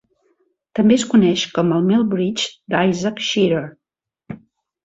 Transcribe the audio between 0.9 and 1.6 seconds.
es coneix